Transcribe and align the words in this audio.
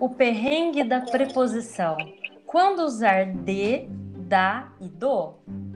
O 0.00 0.08
perrengue 0.08 0.84
da 0.84 1.00
preposição. 1.00 1.96
Quando 2.46 2.84
usar 2.84 3.26
de, 3.26 3.88
da 4.16 4.68
e 4.80 4.86
do? 4.86 5.34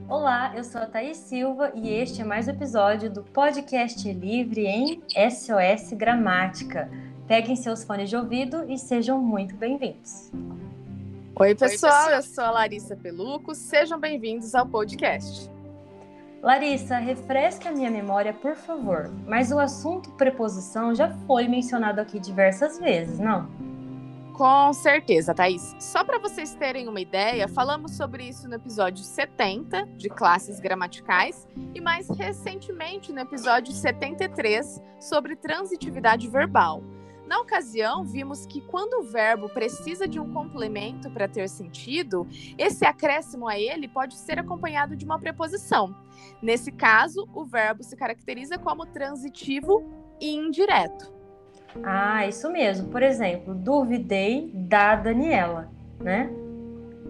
Olá, 0.09 0.53
eu 0.55 0.63
sou 0.63 0.81
a 0.81 0.87
Thaís 0.87 1.17
Silva 1.17 1.73
e 1.75 1.91
este 1.91 2.23
é 2.23 2.25
mais 2.25 2.47
um 2.47 2.53
episódio 2.53 3.11
do 3.11 3.25
podcast 3.25 4.13
livre 4.13 4.65
em 4.65 5.03
SOS 5.09 5.95
Gramática. 5.95 6.89
Peguem 7.27 7.57
seus 7.57 7.83
fones 7.83 8.11
de 8.11 8.17
ouvido 8.17 8.65
e 8.71 8.79
sejam 8.79 9.21
muito 9.21 9.57
bem-vindos. 9.57 10.31
Oi, 11.35 11.55
pessoal, 11.57 12.11
eu 12.11 12.23
sou 12.23 12.45
a 12.45 12.51
Larissa 12.53 12.95
Peluco, 12.95 13.57
sejam 13.57 13.99
bem-vindos 13.99 14.55
ao 14.55 14.69
podcast. 14.69 15.51
Larissa, 16.41 16.99
refresque 16.99 17.67
a 17.67 17.73
minha 17.73 17.91
memória, 17.91 18.33
por 18.33 18.55
favor. 18.55 19.11
Mas 19.27 19.51
o 19.51 19.59
assunto 19.59 20.13
preposição 20.13 20.95
já 20.95 21.11
foi 21.27 21.49
mencionado 21.49 22.01
aqui 22.01 22.21
diversas 22.21 22.79
vezes, 22.79 23.19
não? 23.19 23.72
Com 24.33 24.73
certeza, 24.73 25.35
Thaís. 25.35 25.77
Só 25.79 26.03
para 26.03 26.19
vocês 26.19 26.55
terem 26.55 26.89
uma 26.89 27.01
ideia, 27.01 27.47
falamos 27.47 27.93
sobre 27.93 28.25
isso 28.25 28.49
no 28.49 28.55
episódio 28.55 29.05
70 29.05 29.87
de 29.97 30.09
classes 30.09 30.59
gramaticais 30.59 31.47
e 31.75 31.81
mais 31.81 32.09
recentemente 32.09 33.13
no 33.13 33.21
episódio 33.21 33.73
73 33.75 34.81
sobre 34.99 35.37
transitividade 35.37 36.29
verbal. 36.29 36.83
Na 37.27 37.41
ocasião, 37.41 38.05
vimos 38.05 38.47
que 38.47 38.63
quando 38.63 39.01
o 39.01 39.05
verbo 39.05 39.51
precisa 39.51 40.09
de 40.09 40.19
um 40.19 40.33
complemento 40.33 41.11
para 41.11 41.29
ter 41.29 41.49
sentido, 41.49 42.27
esse 42.57 42.87
acréscimo 42.87 43.47
a 43.47 43.59
ele 43.59 43.87
pode 43.87 44.15
ser 44.15 44.39
acompanhado 44.39 44.97
de 44.97 45.05
uma 45.05 45.19
preposição. 45.19 45.95
Nesse 46.41 46.73
caso, 46.73 47.29
o 47.35 47.45
verbo 47.45 47.83
se 47.83 47.97
caracteriza 47.97 48.59
como 48.59 48.87
transitivo 48.87 49.85
indireto. 50.21 51.12
Ah, 51.83 52.27
isso 52.27 52.51
mesmo. 52.51 52.89
Por 52.89 53.03
exemplo, 53.03 53.55
duvidei 53.55 54.51
da 54.55 54.97
Daniela, 54.97 55.71
né? 56.01 56.31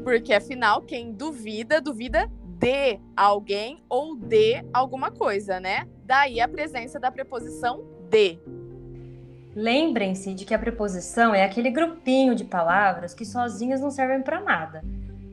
Porque 0.04 0.32
afinal, 0.32 0.82
quem 0.82 1.12
duvida, 1.12 1.80
duvida 1.80 2.28
de 2.58 3.00
alguém 3.16 3.82
ou 3.88 4.16
de 4.16 4.64
alguma 4.72 5.10
coisa, 5.10 5.58
né? 5.58 5.86
Daí 6.04 6.40
a 6.40 6.48
presença 6.48 7.00
da 7.00 7.10
preposição 7.10 7.82
de. 8.08 8.38
Lembrem-se 9.54 10.32
de 10.32 10.44
que 10.44 10.54
a 10.54 10.58
preposição 10.58 11.34
é 11.34 11.44
aquele 11.44 11.70
grupinho 11.70 12.34
de 12.34 12.44
palavras 12.44 13.12
que 13.12 13.24
sozinhas 13.24 13.80
não 13.80 13.90
servem 13.90 14.22
para 14.22 14.40
nada. 14.40 14.82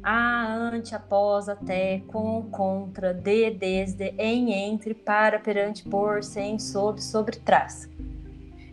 A, 0.01 0.53
ante, 0.55 0.95
após, 0.95 1.47
até, 1.47 2.01
com, 2.07 2.43
contra, 2.49 3.13
de, 3.13 3.51
desde, 3.51 4.13
em, 4.17 4.53
entre, 4.53 4.93
para, 4.93 5.39
perante, 5.39 5.83
por, 5.83 6.23
sem, 6.23 6.57
sob, 6.57 7.01
sobre, 7.01 7.37
trás. 7.37 7.87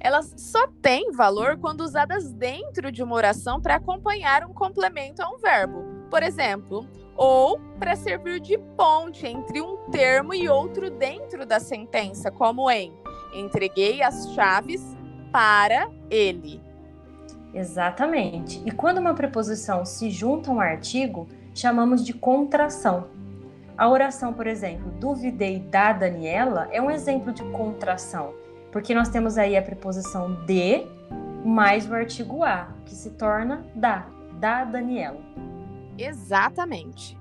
Elas 0.07 0.33
só 0.37 0.69
têm 0.81 1.11
valor 1.11 1.59
quando 1.59 1.81
usadas 1.81 2.33
dentro 2.33 2.93
de 2.93 3.03
uma 3.03 3.17
oração 3.17 3.61
para 3.61 3.75
acompanhar 3.75 4.45
um 4.45 4.53
complemento 4.53 5.21
a 5.21 5.29
um 5.29 5.37
verbo. 5.37 5.83
Por 6.09 6.23
exemplo, 6.23 6.89
ou 7.17 7.59
para 7.77 7.97
servir 7.97 8.39
de 8.39 8.57
ponte 8.77 9.27
entre 9.27 9.61
um 9.61 9.77
termo 9.91 10.33
e 10.33 10.49
outro 10.49 10.91
dentro 10.91 11.45
da 11.45 11.59
sentença, 11.59 12.31
como 12.31 12.71
em 12.71 12.95
entreguei 13.35 14.01
as 14.01 14.33
chaves 14.33 14.97
para 15.33 15.91
ele. 16.09 16.63
Exatamente. 17.53 18.63
E 18.65 18.71
quando 18.71 18.99
uma 18.99 19.13
preposição 19.13 19.85
se 19.85 20.09
junta 20.09 20.53
a 20.53 20.55
um 20.55 20.61
artigo, 20.61 21.27
chamamos 21.53 22.05
de 22.05 22.13
contração. 22.13 23.09
A 23.77 23.89
oração, 23.89 24.33
por 24.33 24.47
exemplo, 24.47 24.89
duvidei 25.01 25.59
da 25.59 25.93
Daniela, 25.93 26.69
é 26.71 26.81
um 26.81 26.93
exemplo 26.93 27.33
de 27.33 27.43
contração, 27.51 28.35
porque 28.77 28.95
nós 28.95 29.09
temos 29.09 29.39
aí 29.39 29.57
a 29.57 29.63
preposição 29.63 30.35
de 30.45 30.87
mais 31.43 31.89
o 31.89 31.95
artigo 31.95 32.45
a, 32.45 32.69
que 32.85 32.95
se 32.95 33.09
torna 33.09 33.65
da, 33.75 34.07
da 34.35 34.65
Daniela. 34.65 35.19
Exatamente. 35.97 37.19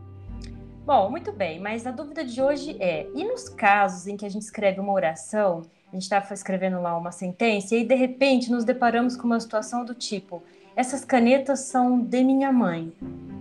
Bom, 0.85 1.09
muito 1.09 1.31
bem, 1.31 1.61
mas 1.61 1.87
a 1.87 1.91
dúvida 1.91 2.25
de 2.25 2.41
hoje 2.41 2.75
é: 2.77 3.07
e 3.15 3.23
nos 3.23 3.47
casos 3.47 4.05
em 4.05 4.17
que 4.17 4.25
a 4.25 4.29
gente 4.29 4.41
escreve 4.41 4.81
uma 4.81 4.91
oração 4.91 5.61
a 5.93 5.95
gente 5.95 6.03
estava 6.03 6.33
escrevendo 6.33 6.81
lá 6.81 6.97
uma 6.97 7.13
sentença 7.13 7.73
e 7.73 7.77
aí 7.77 7.85
de 7.85 7.95
repente 7.95 8.51
nos 8.51 8.65
deparamos 8.65 9.15
com 9.15 9.25
uma 9.25 9.39
situação 9.39 9.85
do 9.85 9.95
tipo: 9.95 10.43
essas 10.75 11.05
canetas 11.05 11.61
são 11.61 12.01
de 12.01 12.21
minha 12.21 12.51
mãe 12.51 12.91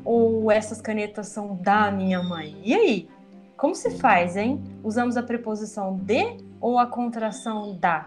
ou 0.05 0.53
essas 0.53 0.81
canetas 0.81 1.27
são 1.27 1.57
da 1.57 1.91
minha 1.91 2.23
mãe. 2.23 2.57
E 2.63 2.75
aí? 2.75 3.09
Como 3.57 3.75
se 3.75 3.91
faz, 3.99 4.37
hein? 4.37 4.63
Usamos 4.85 5.17
a 5.17 5.23
preposição 5.23 5.97
de 5.97 6.37
ou 6.61 6.79
a 6.79 6.87
contração 6.87 7.77
da? 7.77 8.07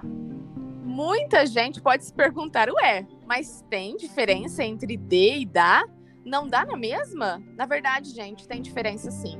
Muita 0.83 1.45
gente 1.45 1.81
pode 1.81 2.05
se 2.05 2.13
perguntar, 2.13 2.69
ué, 2.69 3.05
mas 3.25 3.63
tem 3.69 3.97
diferença 3.97 4.63
entre 4.63 4.97
de 4.97 5.39
e 5.41 5.45
da? 5.45 5.83
Não 6.25 6.47
dá 6.47 6.65
na 6.65 6.75
mesma? 6.75 7.41
Na 7.55 7.65
verdade, 7.65 8.09
gente, 8.11 8.47
tem 8.47 8.61
diferença 8.61 9.11
sim. 9.11 9.39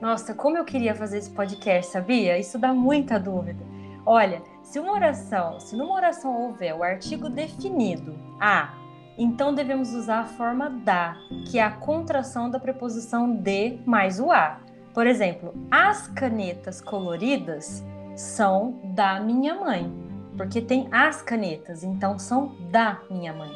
Nossa, 0.00 0.34
como 0.34 0.56
eu 0.56 0.64
queria 0.64 0.94
fazer 0.94 1.18
esse 1.18 1.30
podcast, 1.30 1.92
sabia? 1.92 2.38
Isso 2.38 2.58
dá 2.58 2.72
muita 2.72 3.18
dúvida. 3.18 3.64
Olha, 4.06 4.42
se 4.62 4.78
uma 4.78 4.92
oração, 4.92 5.60
se 5.60 5.76
numa 5.76 5.94
oração 5.94 6.34
houver 6.34 6.74
o 6.74 6.82
artigo 6.82 7.28
definido 7.28 8.18
a, 8.40 8.74
então 9.18 9.54
devemos 9.54 9.92
usar 9.92 10.20
a 10.20 10.26
forma 10.26 10.70
da, 10.70 11.16
que 11.50 11.58
é 11.58 11.62
a 11.62 11.70
contração 11.70 12.48
da 12.50 12.58
preposição 12.58 13.30
de 13.30 13.78
mais 13.84 14.18
o 14.18 14.30
a. 14.32 14.60
Por 14.94 15.06
exemplo, 15.06 15.54
as 15.70 16.08
canetas 16.08 16.80
coloridas 16.80 17.84
são 18.16 18.80
da 18.94 19.20
minha 19.20 19.54
mãe, 19.54 19.92
porque 20.36 20.60
tem 20.60 20.88
as 20.90 21.22
canetas, 21.22 21.82
então 21.84 22.18
são 22.18 22.54
da 22.70 23.00
minha 23.10 23.32
mãe. 23.32 23.50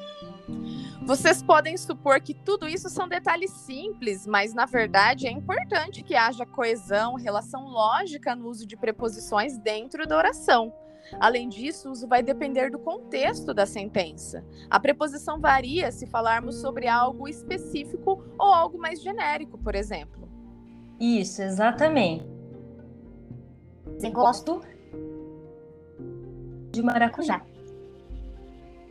Vocês 1.03 1.43
podem 1.43 1.77
supor 1.77 2.21
que 2.21 2.35
tudo 2.35 2.69
isso 2.69 2.89
são 2.89 3.09
detalhes 3.09 3.51
simples, 3.51 4.27
mas 4.27 4.55
na 4.55 4.67
verdade 4.67 5.27
é 5.27 5.31
importante 5.31 6.03
que 6.03 6.15
haja 6.15 6.47
coesão, 6.47 7.15
relação 7.15 7.67
lógica 7.67 8.35
no 8.35 8.49
uso 8.49 8.67
de 8.67 8.77
preposições 8.77 9.59
dentro 9.59 10.07
da 10.07 10.17
oração. 10.17 10.73
Além 11.21 11.49
disso, 11.49 11.89
o 11.89 11.93
uso 11.93 12.09
vai 12.09 12.23
depender 12.23 12.71
do 12.71 12.79
contexto 12.79 13.53
da 13.53 13.67
sentença. 13.67 14.45
A 14.71 14.81
preposição 14.81 15.39
varia 15.39 15.93
se 15.93 16.07
falarmos 16.07 16.57
sobre 16.61 16.89
algo 16.89 17.29
específico 17.29 18.25
ou 18.39 18.53
algo 18.53 18.79
mais 18.79 19.03
genérico, 19.03 19.59
por 19.59 19.75
exemplo. 19.75 20.29
Isso, 20.99 21.43
exatamente. 21.43 22.34
Gosto 24.13 24.61
de 26.71 26.83
maracujá. 26.83 27.43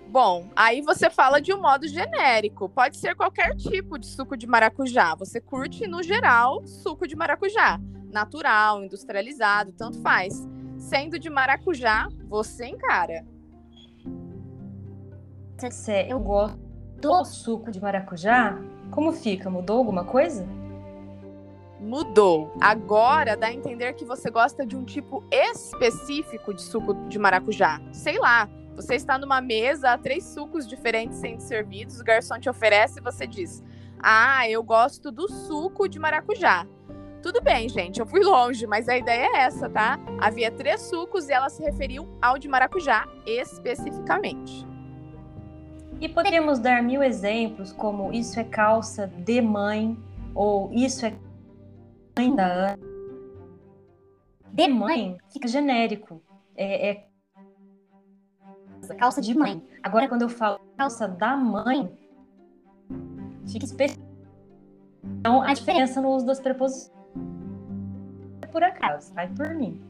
Bom, 0.08 0.50
aí 0.56 0.82
você 0.82 1.10
fala 1.10 1.42
de 1.42 1.54
um 1.54 1.62
modo 1.62 1.88
genérico. 1.88 2.70
Pode 2.70 2.98
ser 2.98 3.16
qualquer 3.16 3.56
tipo 3.56 3.98
de 3.98 4.06
suco 4.06 4.38
de 4.38 4.46
maracujá. 4.46 5.16
Você 5.16 5.42
curte, 5.42 5.88
no 5.88 6.04
geral, 6.04 6.66
suco 6.68 7.08
de 7.08 7.16
maracujá. 7.16 7.80
Natural, 8.12 8.84
industrializado, 8.84 9.72
tanto 9.72 10.00
faz. 10.02 10.48
Sendo 10.78 11.18
de 11.18 11.30
maracujá, 11.30 12.08
você 12.28 12.68
encara. 12.68 13.26
Eu 16.08 16.20
gosto 16.20 16.60
do 17.02 17.26
suco 17.26 17.72
de 17.72 17.82
maracujá. 17.82 18.58
Como 18.92 19.12
fica? 19.14 19.50
Mudou 19.50 19.78
alguma 19.78 20.04
coisa? 20.04 20.46
Mudou. 21.84 22.54
Agora 22.62 23.36
dá 23.36 23.48
a 23.48 23.54
entender 23.54 23.94
que 23.94 24.06
você 24.06 24.32
gosta 24.32 24.66
de 24.66 24.74
um 24.74 24.86
tipo 24.86 25.22
específico 25.30 26.54
de 26.54 26.62
suco 26.62 26.94
de 27.10 27.20
maracujá. 27.20 27.82
Sei 27.92 28.18
lá, 28.18 28.50
você 28.74 28.96
está 28.96 29.18
numa 29.18 29.42
mesa, 29.42 29.92
há 29.92 29.98
três 29.98 30.24
sucos 30.24 30.66
diferentes 30.66 31.18
sendo 31.18 31.42
servidos, 31.42 32.00
o 32.00 32.04
garçom 32.04 32.40
te 32.40 32.50
oferece 32.50 33.00
e 33.00 33.04
você 33.04 33.28
diz: 33.28 33.62
Ah, 34.02 34.50
eu 34.50 34.64
gosto 34.64 35.12
do 35.12 35.30
suco 35.30 35.90
de 35.90 36.00
maracujá. 36.00 36.66
Tudo 37.22 37.42
bem, 37.42 37.68
gente, 37.68 38.00
eu 38.00 38.06
fui 38.06 38.22
longe, 38.22 38.66
mas 38.66 38.88
a 38.88 38.98
ideia 38.98 39.30
é 39.34 39.38
essa, 39.42 39.70
tá? 39.70 40.00
Havia 40.20 40.52
três 40.52 40.82
sucos 40.84 41.28
e 41.28 41.34
elas 41.34 41.54
se 41.54 41.64
referiam 41.64 42.08
ao 42.22 42.38
de 42.38 42.48
maracujá 42.48 43.08
especificamente. 43.26 44.66
E 46.00 46.10
poderíamos 46.10 46.60
dar 46.60 46.82
mil 46.82 47.04
exemplos, 47.04 47.72
como 47.72 48.12
isso 48.12 48.40
é 48.40 48.44
calça 48.44 49.08
de 49.08 49.42
mãe, 49.42 49.98
ou 50.36 50.70
isso 50.74 51.06
é 51.06 51.14
mãe 52.18 52.36
da 52.36 52.46
Ana. 52.46 52.80
De 54.52 54.68
mãe 54.68 55.18
fica 55.32 55.48
genérico. 55.48 56.22
É, 56.56 56.90
é 56.90 57.08
calça 58.98 59.22
de 59.22 59.36
mãe. 59.36 59.64
Agora, 59.82 60.08
quando 60.08 60.24
eu 60.24 60.30
falo 60.30 60.60
calça 60.78 61.08
da 61.08 61.36
mãe, 61.36 61.92
fica 63.48 63.66
específico. 63.66 64.06
Então, 65.04 65.42
a 65.42 65.54
diferença 65.54 66.02
no 66.02 66.10
uso 66.10 66.26
das 66.26 66.40
preposições 66.40 66.94
é 68.42 68.48
por 68.48 68.64
acaso, 68.64 69.14
vai 69.14 69.28
por 69.28 69.54
mim. 69.54 69.82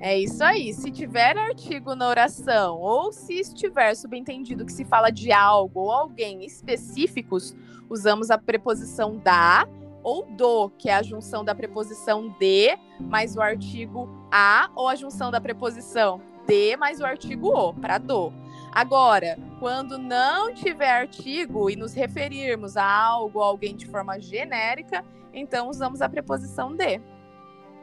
É 0.00 0.16
isso 0.18 0.42
aí. 0.44 0.72
Se 0.72 0.90
tiver 0.90 1.36
artigo 1.36 1.94
na 1.94 2.08
oração 2.08 2.78
ou 2.78 3.12
se 3.12 3.34
estiver 3.34 3.94
subentendido 3.94 4.64
que 4.64 4.72
se 4.72 4.84
fala 4.84 5.10
de 5.10 5.32
algo 5.32 5.80
ou 5.80 5.90
alguém 5.90 6.44
específicos, 6.44 7.54
usamos 7.90 8.30
a 8.30 8.38
preposição 8.38 9.16
da 9.16 9.66
ou 10.02 10.24
do, 10.24 10.70
que 10.70 10.88
é 10.88 10.94
a 10.94 11.02
junção 11.02 11.44
da 11.44 11.54
preposição 11.54 12.28
de 12.38 12.76
mais 13.00 13.36
o 13.36 13.40
artigo 13.40 14.08
a 14.30 14.70
ou 14.74 14.88
a 14.88 14.94
junção 14.94 15.30
da 15.30 15.40
preposição 15.40 16.20
de 16.46 16.76
mais 16.76 17.00
o 17.00 17.06
artigo 17.06 17.48
o, 17.48 17.74
para 17.74 17.98
do. 17.98 18.32
Agora, 18.72 19.38
quando 19.58 19.98
não 19.98 20.54
tiver 20.54 20.90
artigo 20.90 21.68
e 21.70 21.76
nos 21.76 21.92
referirmos 21.94 22.76
a 22.76 22.84
algo 22.84 23.38
ou 23.38 23.44
alguém 23.44 23.76
de 23.76 23.86
forma 23.86 24.18
genérica, 24.20 25.04
então 25.32 25.68
usamos 25.68 26.00
a 26.00 26.08
preposição 26.08 26.74
de. 26.74 27.00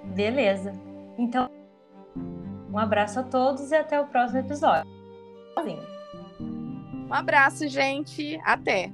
Beleza. 0.04 0.74
Então, 1.18 1.50
um 2.72 2.78
abraço 2.78 3.20
a 3.20 3.24
todos 3.24 3.72
e 3.72 3.76
até 3.76 4.00
o 4.00 4.08
próximo 4.08 4.40
episódio. 4.40 4.90
Um 7.10 7.14
abraço, 7.14 7.68
gente. 7.68 8.40
Até. 8.44 8.92